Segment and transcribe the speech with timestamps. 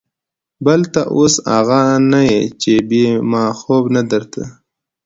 [0.65, 4.43] بل ته اوس اغه نه يې چې بې ما خوب نه درته.